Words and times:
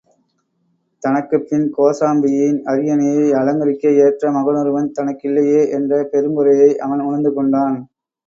தனக்குப்பின் 1.03 1.65
கோசாம்பியின் 1.75 2.57
அரியணையை 2.65 3.27
அலங்கரிக்க 3.41 3.93
ஏற்ற 4.05 4.31
மகனொருவன் 4.31 4.89
தனக்கில்லையே 4.97 5.61
என்ற 5.71 6.01
பெருங்குறையை 6.11 6.71
அவன் 6.77 6.99
உணர்ந்து 6.99 7.33
கொண்டான். 7.33 7.77